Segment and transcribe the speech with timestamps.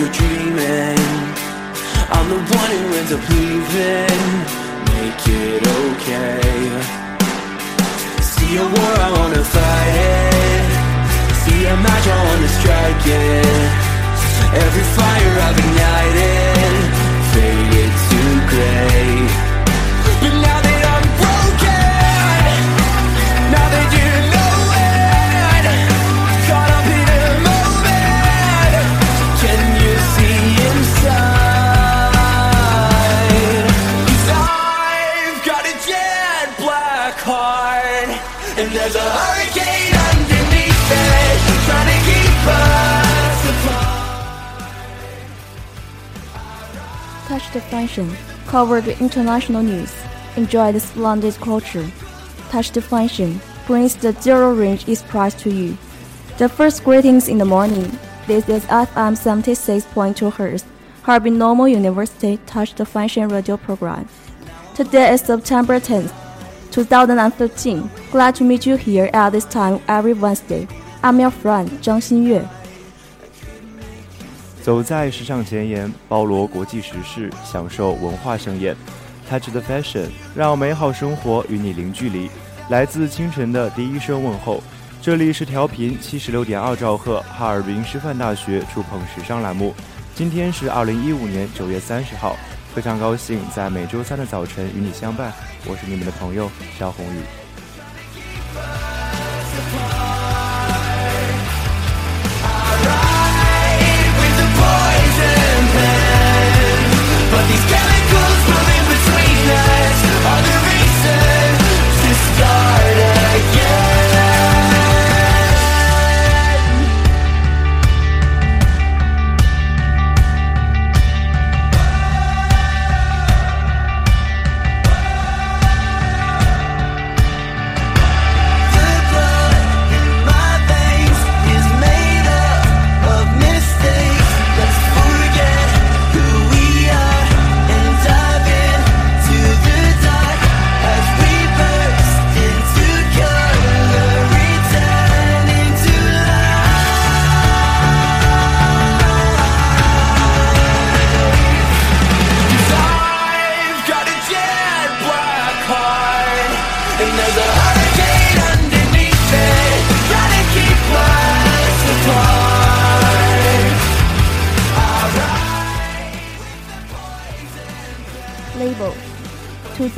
[0.00, 0.98] Or dreaming.
[2.14, 4.58] I'm the one who ends up leaving.
[4.94, 7.08] Make it okay.
[8.22, 10.68] See a war, I wanna fight it
[11.42, 13.68] See a match, I wanna strike it
[14.64, 16.80] Every fire I've ignited.
[17.32, 19.27] Faded to gray
[47.52, 48.10] the function
[48.46, 49.94] covered international news.
[50.36, 51.90] Enjoy the splendid culture.
[52.50, 55.76] Touch the function brings the zero range express to you.
[56.38, 57.98] The first greetings in the morning.
[58.26, 60.64] This is FM 76.2 Hz,
[61.02, 64.08] Harbin Normal University Touch the Function radio program.
[64.74, 66.12] Today is September 10th,
[66.70, 67.90] 2015.
[68.10, 70.68] Glad to meet you here at this time every Wednesday.
[71.02, 72.57] I'm your friend Zhang Xinyue.
[74.68, 78.76] 走在时尚前沿，包罗国际时事，享受文化盛宴。
[79.26, 82.28] Touch the fashion，让美好生活与你零距离。
[82.68, 84.62] 来自清晨的第一声问候，
[85.00, 89.74] 这里是调频七十六点二兆赫，哈尔滨师范大学触碰时尚栏目。
[90.14, 92.36] 今天是二零一五年九月三十号。
[92.74, 95.32] 非常高兴在每周三的早晨与你相伴，
[95.64, 97.37] 我是你们的朋友肖宏宇。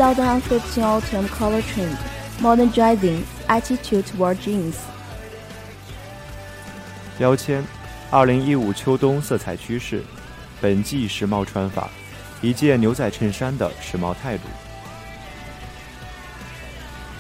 [0.10, 1.96] 2015 Autumn Color Trend
[2.42, 4.76] Modernizing Attitude Toward Jeans
[7.20, 7.64] 标签
[8.10, 10.04] 二零一五秋冬色彩趋势，
[10.60, 11.90] 本季时髦穿法，
[12.42, 14.44] 一件牛仔衬衫的时髦态度。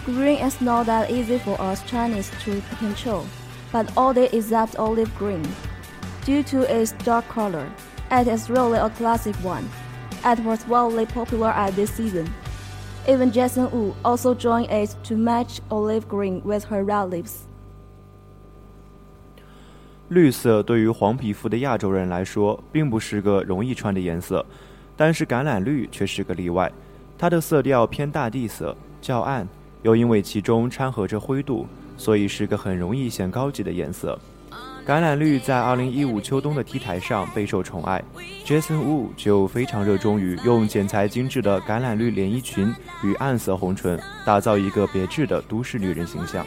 [0.07, 3.25] Green is not that easy for us Chinese to control,
[3.71, 5.43] but all they except olive green.
[6.25, 7.67] Due to its dark color,
[8.09, 9.65] it is really a classic one.
[10.25, 12.27] and was wildly popular at this season.
[13.06, 17.40] Even Jason Wu also joined it to match olive green with her red lips.
[20.08, 24.44] 绿色对于黄皮肤的亚洲人来说，并不是个容易穿的颜色，
[24.96, 26.70] 但是橄榄绿却是个例外。
[27.16, 29.48] 它的色调偏大地色，较暗，
[29.82, 34.18] 又因为其中掺和着灰度，所以是个很容易显高级的颜色。
[34.90, 38.02] 橄榄绿在2015秋冬的 T 台上备受宠爱
[38.44, 43.96] ，Jason Wu 就非常热衷于用剪裁精致的橄榄绿连衣裙与暗色红唇，
[44.26, 46.44] 打造一个别致的都市女人形象。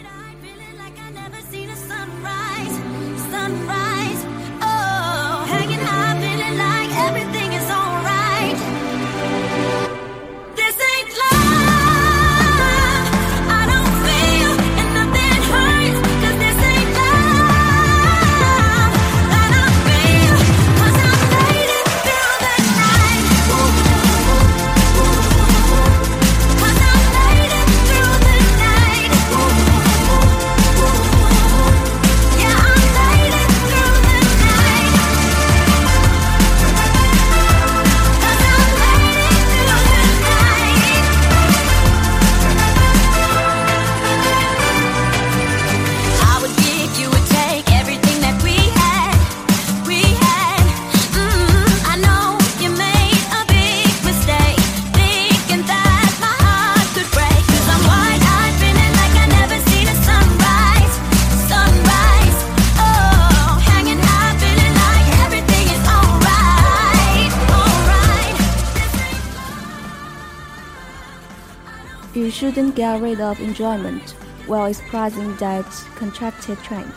[72.43, 74.15] shouldn't get rid of enjoyment
[74.47, 75.65] while expressing that
[75.99, 76.93] contracted trend.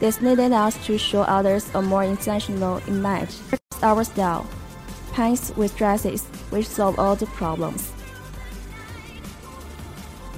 [0.00, 3.36] This needed us to show others a more intentional image.
[3.82, 4.46] Our style,
[5.12, 7.82] pants with dresses, which solve all the problems.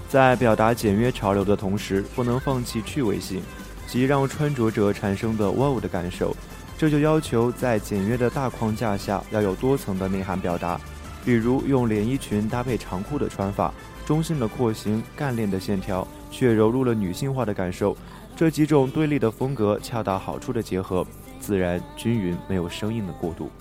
[0.08, 3.42] 在表达简约潮流的同时，不能放弃趣味性，
[3.86, 6.36] 即让穿着者产生的 wow 的感受。
[6.76, 10.80] 这就要求在简约的大框架下要有多层的内涵表达，
[11.24, 13.72] 比如用连衣裙搭配长裤的穿法，
[14.09, 17.95] 中性的廓形、干练的线条，却融入了女性化的感受。
[18.35, 21.05] 这几种对立的风格恰到好处的结合，
[21.39, 23.51] 自然均匀，没有生硬的过渡。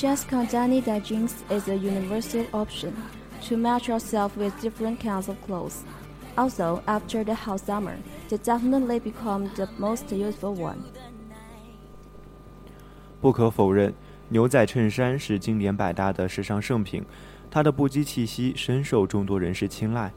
[0.00, 2.94] Just Kandani that jeans is a universal option
[3.46, 5.84] to match yourself with different kinds of clothes.
[6.34, 7.96] Also, after the hot summer,
[8.28, 10.78] they definitely become the most useful one.
[13.20, 13.92] 不可否认，
[14.30, 17.04] 牛仔衬衫是经典百搭的时尚圣品，
[17.50, 20.10] 它的不羁气息深受众多人士青睐。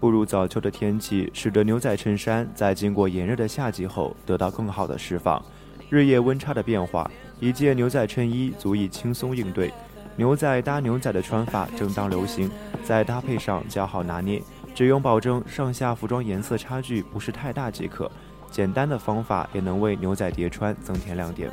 [0.00, 5.42] 步入早秋的天气，使得牛仔衬衫在经过炎热的夏季后得到更好的释放。
[5.89, 9.73] 日夜温差的变化，一件牛仔衬衣足以轻松应对。
[10.15, 12.51] 牛仔搭牛仔的穿法正当流行，
[12.83, 14.41] 在搭配上较好拿捏，
[14.75, 18.11] 只用保证上下服装颜色差距不是太大即可。
[18.51, 21.49] 简单的方法也能为牛仔叠穿增添亮点。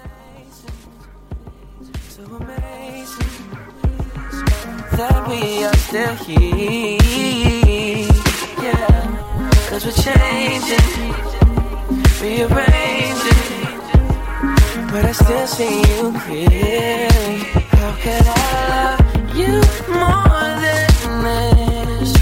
[14.91, 17.39] But I still see you clearly.
[17.77, 18.39] How could I
[18.73, 19.53] love you
[19.93, 22.13] more than this?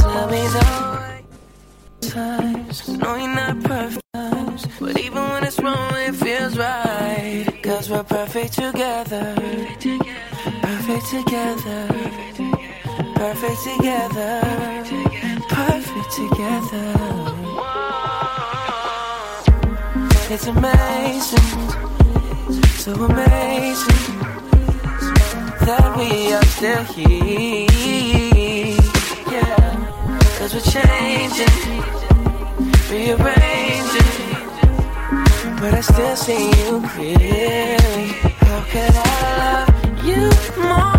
[0.00, 0.66] Tell me the
[2.08, 2.88] times.
[2.88, 7.46] No, you're not perfect, but even when it's wrong, it feels right.
[7.62, 9.34] Cause we're perfect together.
[10.62, 11.88] Perfect together.
[13.14, 14.40] Perfect together.
[15.48, 17.16] Perfect together.
[20.28, 21.95] It's amazing
[22.86, 24.18] so amazing
[25.66, 27.66] that we are still here.
[30.38, 31.82] Cause we're changing,
[32.88, 34.12] rearranging,
[35.60, 38.06] but I still see you clearly.
[38.46, 39.08] How could I
[39.40, 40.30] love you
[40.62, 40.95] more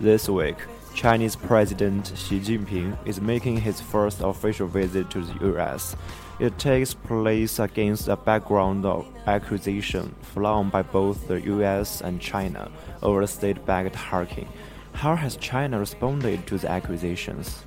[0.00, 0.56] This week,
[0.94, 5.96] Chinese President Xi Jinping is making his first official visit to the US.
[6.38, 12.70] It takes place against a background of accusation flung by both the US and China
[13.02, 14.46] over state backed hacking.
[14.92, 17.62] How has China responded to the accusations?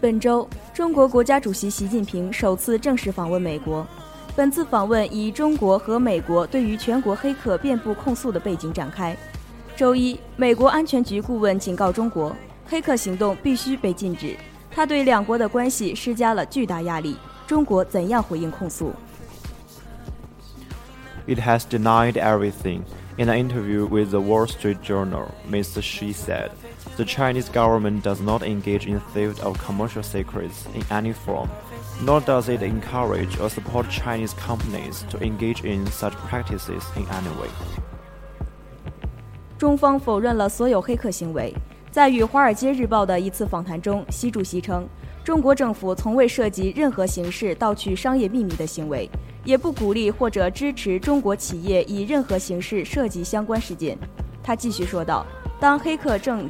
[0.00, 3.86] 本周，中国国家主席习近平首次正式访问美国。
[4.34, 9.16] 本次访问以中国和美国对于全国黑客遍布控诉的背景展开。
[9.80, 12.34] 周一，美国安全局顾问警告中国，
[12.66, 14.36] 黑客行动必须被禁止。
[14.70, 17.16] 他对两国的关系施加了巨大压力。
[17.46, 18.92] 中国怎样回应控诉？
[21.26, 22.82] It has denied everything.
[23.18, 25.80] In an interview with the Wall Street Journal, Mr.
[25.80, 26.50] Xi said,
[26.96, 31.48] The Chinese government does not engage in theft of commercial secrets in any form,
[32.02, 37.30] nor does it encourage or support Chinese companies to engage in such practices in any
[37.40, 37.48] way.
[39.61, 41.53] 中方否认了所有黑客行为。
[41.91, 44.87] 在与《华尔街日报》的一次访谈中，习主席称，
[45.23, 49.07] 中国政府从未涉及任何形式盗取商业秘密的行为，
[49.45, 53.95] 也不鼓励或者支持中国企业以任何形式涉及相关事件。
[54.41, 55.23] 他继续说道
[55.61, 56.49] ：“当黑客正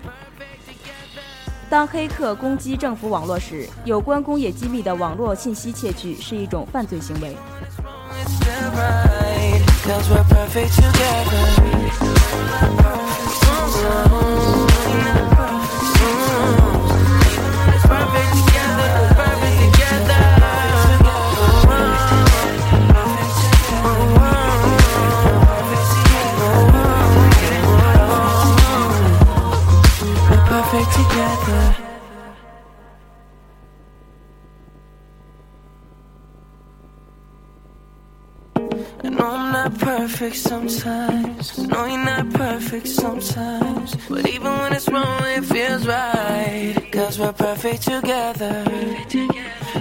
[1.69, 7.35] 当黑客攻击政府网络时，有关工业机密的网络信息窃取是一种犯罪行为。”
[12.31, 12.81] Sometimes
[40.21, 41.57] perfect sometimes.
[41.57, 43.95] Know you're not perfect sometimes.
[44.07, 46.75] But even when it's wrong, it feels right.
[46.91, 48.63] Cause we're perfect together.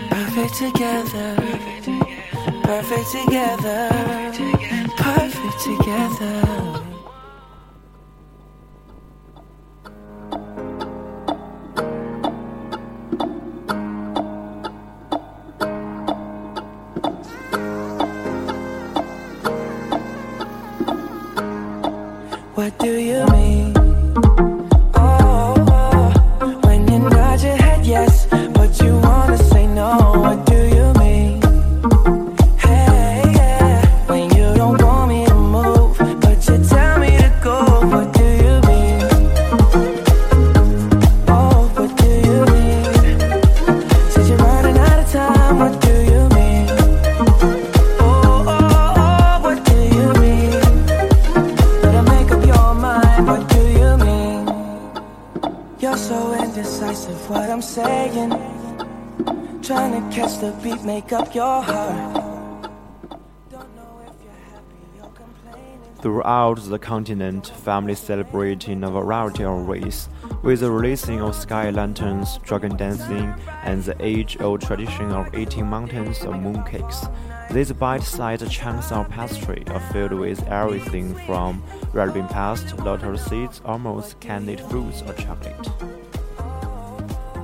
[0.09, 1.37] Perfect together.
[2.63, 3.89] Perfect together.
[4.97, 6.41] Perfect together.
[6.73, 6.90] What
[27.43, 30.50] nod your head yes, but you wanna say no.
[66.02, 70.08] Throughout the continent, families celebrating a variety of ways,
[70.44, 73.34] with the releasing of sky lanterns, dragon dancing,
[73.64, 77.10] and the age-old tradition of eating mountains of mooncakes.
[77.50, 83.62] These bite-sized chunks of pastry are filled with everything from red bean paste, lotus seeds,
[83.66, 85.72] almost candied fruits or chocolate.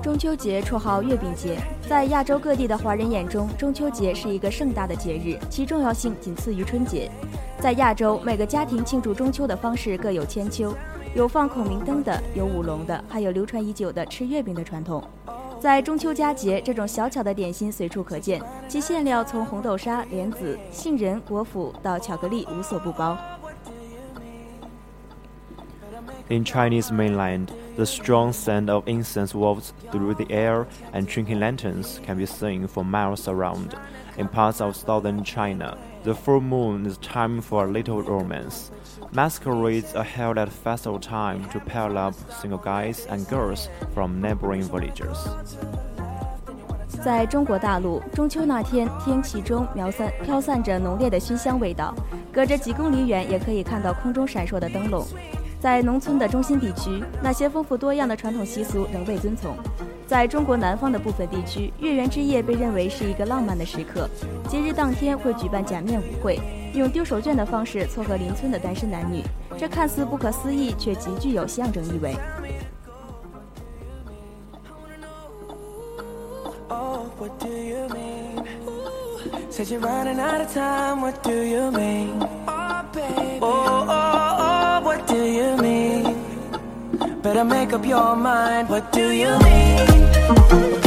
[0.04, 7.10] 中秋节绰号月饼节，在亚洲各地的华人眼中，中秋节是一个盛大的节日，其重要性仅次于春节。
[7.59, 10.75] 在亚洲，每个家庭庆祝中秋的方式各有千秋，
[11.15, 15.03] 有放孔明灯的，有舞龙的，还有流传已久的吃月饼的传统。
[15.59, 23.17] 在中秋佳节，这种小巧的点心随处可见，其馅料从红豆沙、莲子、杏仁、果脯到巧克力无所不包。
[26.29, 27.47] In Chinese mainland,
[27.77, 32.67] the strong scent of incense wafts through the air, and twinkling lanterns can be seen
[32.67, 33.71] for miles around.
[34.19, 38.71] In parts of southern China, the full moon is time for a little romance.
[39.13, 44.63] Masquerades are held at festival time to pair up single guys and girls from neighboring
[44.63, 45.19] villages.
[47.03, 51.93] 在中国大陆，中秋那天，天气中飘散飘散着浓烈的熏香味道，
[52.33, 55.05] 隔着几公里远也可以看到空中闪烁的灯笼。
[55.59, 59.57] 在农村的中心地区，那些丰富多样的传统习俗仍被遵从。
[60.07, 64.09] 在中国南方的部分地区，月圆之夜被认为是一个浪漫的时刻，
[64.49, 66.39] 节日当天会举办假面舞会，
[66.75, 69.23] 用丢手绢的方式撮合邻村的单身男女。
[69.59, 72.15] 这看似不可思议，却极具有象征意味。
[87.27, 90.86] Better make up your mind, what do you mean?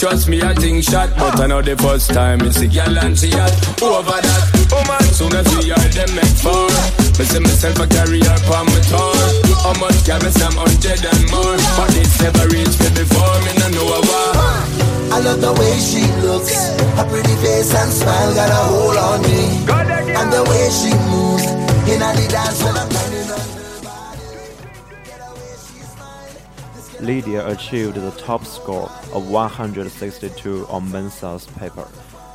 [0.00, 1.12] Trust me, I think shot.
[1.20, 3.52] But I know the first time it's a girl and she hot.
[3.84, 4.42] Over that,
[4.72, 6.72] oh man, soon as we are them make four.
[7.20, 9.12] Me see myself a carry her on my tour.
[9.60, 11.52] How much can me some hundred and more?
[11.76, 14.32] But this never reached me before, me no know a war.
[15.12, 16.72] I love the way she looks.
[16.96, 19.60] Her pretty face and smile got a hold on me.
[20.16, 21.44] And the way she moves
[21.92, 22.64] in the dance
[26.99, 31.87] Lydia achieved the top score of 162 on Mensa's paper,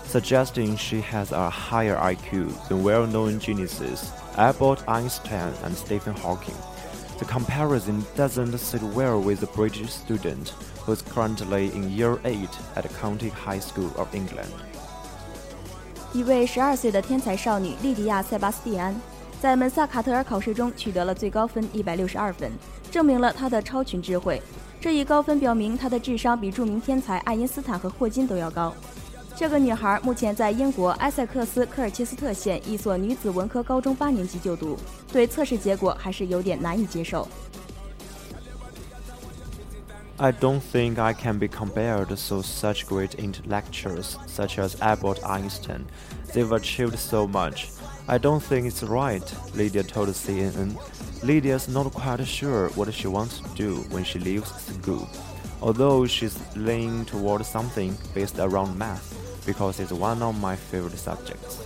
[0.04, 6.56] suggesting she has a higher IQ than well-known geniuses Albert Einstein and Stephen Hawking.
[7.18, 12.48] The comparison doesn't sit well with the British student who is currently in year 8
[12.76, 14.50] at the County High School of England.
[16.12, 18.94] 一位十二岁的天才少女莉迪亚·塞巴斯蒂安，
[19.41, 22.51] 在门萨卡特尔考试中取得了最高分一百六十二分，
[22.89, 24.41] 证明了她的超群智慧。
[24.81, 28.73] 这一高分表明她的智商比著名天才爱因斯坦和霍金都要高。
[29.35, 34.77] 这个女孩目前在英国埃塞克斯科尔切斯特县一所女子文科高中八年级就读，
[35.11, 37.27] 对测试结果还是有点难以接受。
[40.17, 45.81] I don't think I can be compared to such great intellectuals such as Albert Einstein.
[46.31, 47.65] They've achieved so much.
[48.06, 49.22] I don't think it's right,
[49.54, 50.76] Lydia told CNN.
[51.22, 55.06] Lydia's not quite sure what she wants to do when she leaves school,
[55.60, 59.14] although she's leaning toward something based around math
[59.46, 61.58] because it's one of my favorite subjects.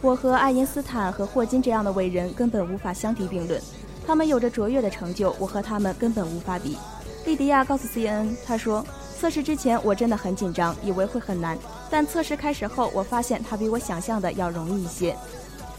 [0.00, 3.60] 我和爱因斯坦和霍金这样的伟人根本无法相提并论，
[4.06, 6.76] 他们有着卓越的成就，我和他们根本无法比。
[7.26, 11.57] 莉迪亚告诉 CNN，她说：“ 测试之前我真的很紧张，以为会很难，
[11.89, 15.15] 但测试开始后，我发现它比我想象的要容易一些。”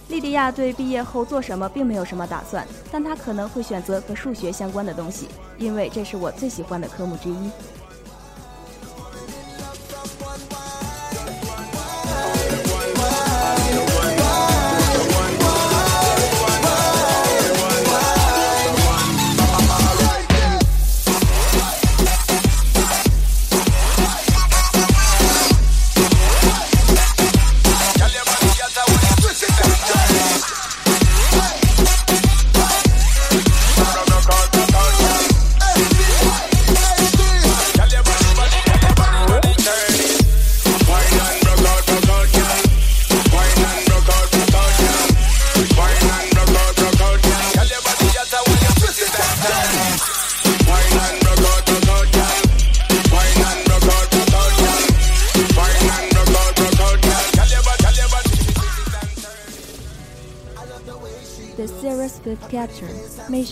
[0.09, 5.29] 莉迪亚对毕业后做什么并没有什么打算，但她可能会选择和数学相关的东西，
[5.59, 7.51] 因为这是我最喜欢的科目之一。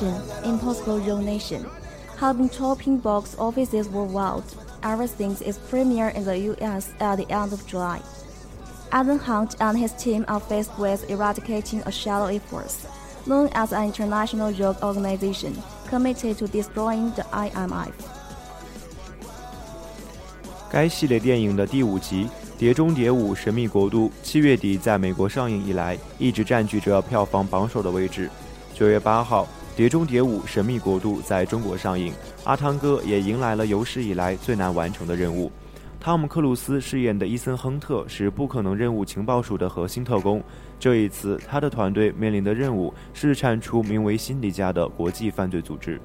[0.01, 1.65] mission, impossible real nation,
[2.17, 4.43] have been topping box offices worldwide
[4.83, 7.99] ever since its premiere in the US at the end of July.
[8.91, 12.87] Ethan Hunt and his team are faced with eradicating a shadowy force,
[13.25, 15.53] known as an international drug organization
[15.89, 17.91] committed to destroying the IMF.
[20.69, 22.25] 该系列电影的第五集《
[22.57, 28.29] 碟中谍五：神秘国度》七月底在美国上映以来，一直占据着票房榜首的位置。
[28.73, 29.43] 九月八号，《
[29.74, 32.12] 碟中谍五：神秘国度》在中国上映，
[32.44, 35.50] 阿汤哥也迎来了有史以来最难完成的任务。
[35.98, 40.42] 汤姆·克鲁斯饰演的伊森·亨特是不可能任务情报署的核心特工。
[40.78, 45.98] 这一次，他的团队面临的任务是铲除名为“辛迪加”的国际犯罪组织。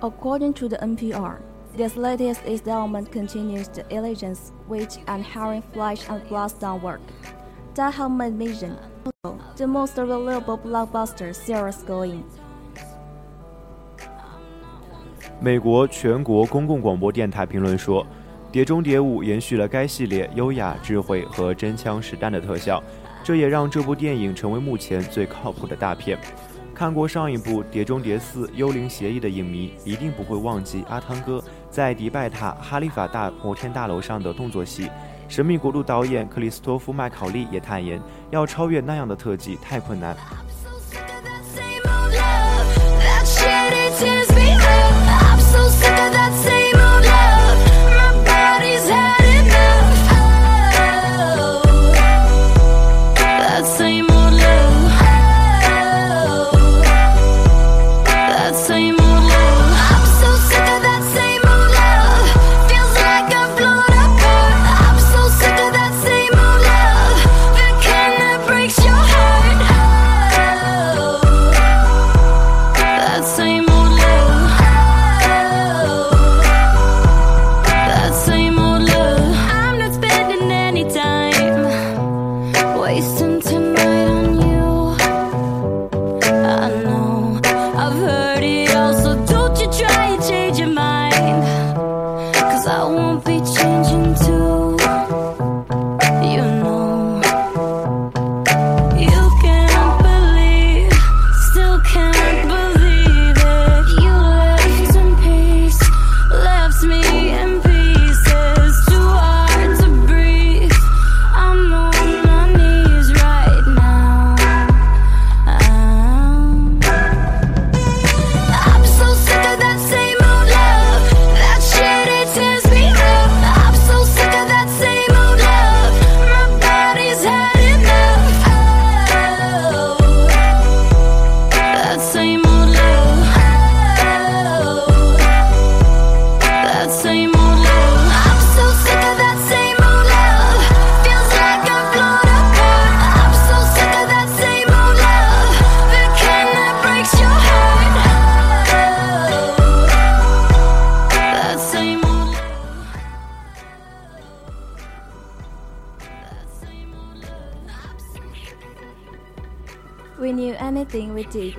[0.00, 1.36] According to the NPR,
[1.76, 6.98] this latest installment continues the intelligence, witch, and hiring flash and blast-down work
[7.74, 8.72] that have made Mission
[9.56, 12.22] the most reliable blockbuster series going.
[15.40, 18.06] 美国全国公共广播电台评论说。
[18.52, 22.82] 《碟中谍五》延续了该系列优雅、智慧和真枪实弹的特效，
[23.22, 26.18] 这也让这部电影成为目前最靠谱的大片。
[26.74, 34.86] 看过上一部《碟中谍四：幽灵协议》的影迷一定不会忘记阿汤哥在迪拜塔哈利法大摩天大楼上的动作戏。
[35.30, 40.16] 《神秘国度》导演克里斯托夫·麦考利也坦言，要超越那样的特技太困难。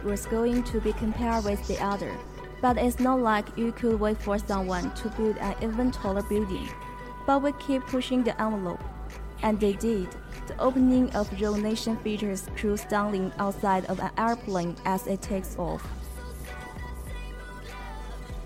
[0.05, 2.13] was going to be compared with the other.
[2.63, 6.69] But it's not like you could wait for someone to build an even taller building.
[7.27, 8.81] But we keep pushing the envelope.
[9.43, 10.09] And they did.
[10.47, 15.57] The opening of Rogue Nation features crew standing outside of an airplane as it takes
[15.59, 15.83] off.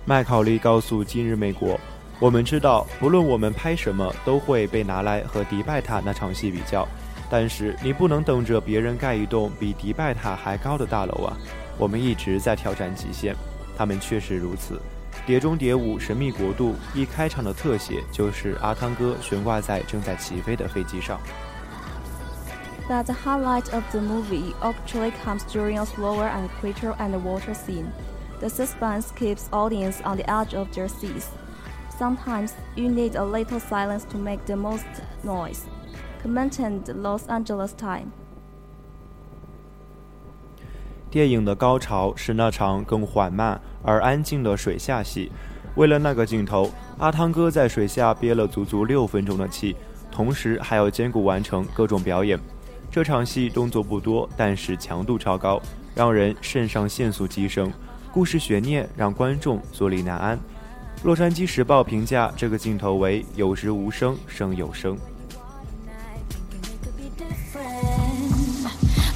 [0.04, 1.74] 麦考利告诉《今日美国》：“
[2.18, 6.88] 我们知道，不论我们拍什么，都会被拿来和迪拜塔那场戏比较。
[7.29, 11.37] 但是你不能等着别人盖一栋比迪拜塔还高的大楼啊！
[11.77, 13.35] 我们一直在挑战极限，
[13.77, 14.75] 他们确实如此。
[15.25, 21.19] 《碟中谍五：神秘国度》一开场的特写就是阿汤哥悬挂在正在起飞的飞机上。
[22.87, 27.85] But the highlight of the movie actually comes during a slower and quieter underwater scene.
[28.39, 31.29] The suspense keeps audience on the edge of their seats.
[31.97, 34.85] Sometimes you need a little silence to make the most
[35.23, 35.61] noise.
[36.25, 38.07] Commented Los Angeles time。
[41.11, 45.31] 电影的高潮是那场更缓慢而安静的水下戏。
[45.75, 49.75] 为了那个镜头，阿汤哥在水下憋了足足六分钟的气，
[50.11, 52.39] 同时还要兼顾完成各种表演。
[52.89, 55.61] 这场戏动作不多，但是强度超高，
[55.93, 57.71] 让人肾上腺素激升。
[58.11, 60.39] 故事悬念让观众坐立难安。
[61.03, 64.97] 洛杉矶时报评价这个镜头为“有时无声胜有声”。
[67.17, 68.67] Different,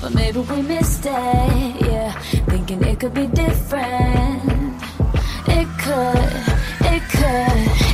[0.01, 2.17] but maybe we missed it, yeah.
[2.47, 4.81] Thinking it could be different.
[5.47, 6.33] It could,
[6.85, 7.88] it could.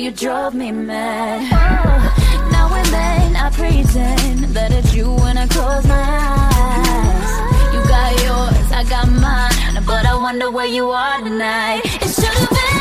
[0.00, 1.42] You drove me mad.
[1.52, 6.06] Oh, now and then I pretend that it's you when I close my
[6.40, 7.32] eyes.
[7.74, 11.82] You got yours, I got mine, but I wonder where you are tonight.
[11.84, 12.79] It should've been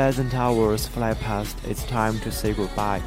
[0.00, 3.00] Pleasant hours fly past, it's time to say goodbye.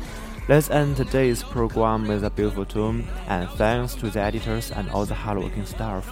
[0.48, 5.06] Let's end today's program with a beautiful tune, and thanks to the editors and all
[5.06, 6.04] the hardworking staff.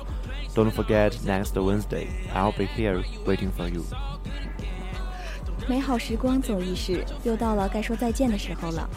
[0.53, 3.83] Don't forget, next Wednesday, I'll be here waiting for you.
[5.67, 8.87] 美好时光总易逝，又到了该说再见的时候了。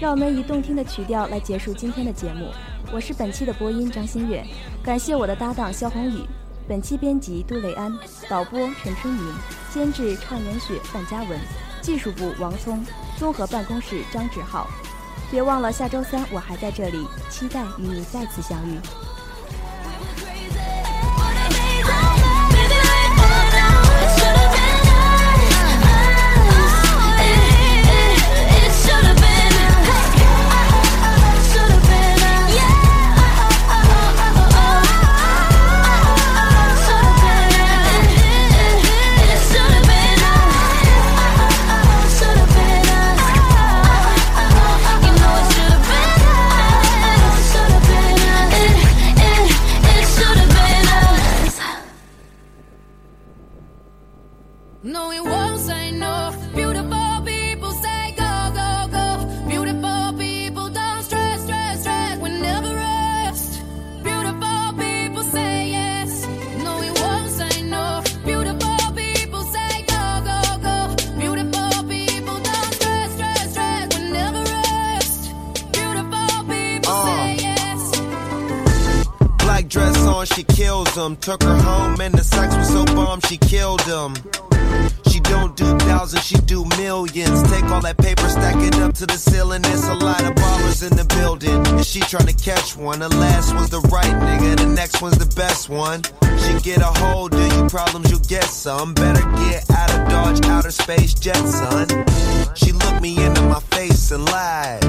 [0.00, 2.50] 让我们以动听的曲调来结束今天的节目。
[2.92, 4.44] 我是本期的播音张馨月，
[4.82, 6.22] 感谢我的搭档肖宏宇。
[6.67, 7.91] 本期编辑杜雷安，
[8.29, 9.33] 导播陈春云，
[9.73, 11.39] 监制畅言雪、范嘉文，
[11.81, 12.85] 技术部王聪，
[13.17, 14.67] 综合办公室张志浩。
[15.29, 18.77] 别忘了下周三我还在这里，期待与你再次相遇。
[81.01, 84.13] Took her home and the sex was so bomb, she killed him.
[85.09, 87.41] She don't do thousands, she do millions.
[87.49, 89.63] Take all that paper, stack it up to the ceiling.
[89.63, 91.65] There's a lot of ballers in the building.
[91.65, 92.99] And she tryna catch one.
[92.99, 96.03] The last one's the right nigga, the next one's the best one.
[96.37, 98.93] She get a hold of you problems, you'll get some.
[98.93, 101.87] Better get out of Dodge, outer space jet, son.
[102.53, 104.83] She looked me into my face and lied.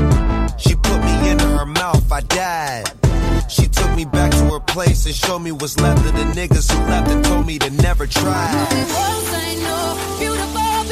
[0.60, 3.01] She put me into her mouth, I died.
[3.48, 6.70] She took me back to her place and showed me what's left of the niggas
[6.72, 8.52] who left and told me to never try.
[8.72, 10.16] Won't say no.
[10.18, 10.91] Beautiful